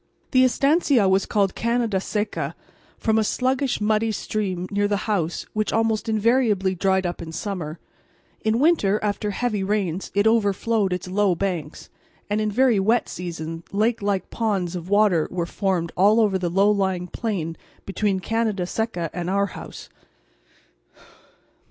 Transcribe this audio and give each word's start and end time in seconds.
The 0.31 0.43
estancia 0.43 1.07
was 1.07 1.27
called 1.27 1.53
Canada 1.53 1.99
Seca, 2.01 2.55
from 2.97 3.19
a 3.19 3.23
sluggish 3.23 3.79
muddy 3.79 4.11
stream 4.11 4.65
near 4.71 4.87
the 4.87 5.05
house 5.05 5.45
which 5.53 5.71
almost 5.71 6.09
invariably 6.09 6.73
dried 6.73 7.05
up 7.05 7.21
in 7.21 7.31
summer; 7.31 7.77
in 8.43 8.57
winter 8.57 8.99
after 9.03 9.29
heavy 9.29 9.63
rains 9.63 10.11
it 10.15 10.25
overflowed 10.25 10.91
its 10.91 11.07
low 11.07 11.35
banks, 11.35 11.91
and 12.31 12.41
in 12.41 12.49
very 12.49 12.79
wet 12.79 13.07
seasons 13.09 13.61
lake 13.71 14.01
like 14.01 14.31
ponds 14.31 14.75
of 14.75 14.89
water 14.89 15.27
were 15.29 15.45
formed 15.45 15.91
all 15.95 16.19
over 16.19 16.39
the 16.39 16.49
low 16.49 16.71
lying 16.71 17.05
plain 17.05 17.55
between 17.85 18.19
Canada 18.19 18.65
Seca 18.65 19.11
and 19.13 19.29
our 19.29 19.45
house. 19.53 19.87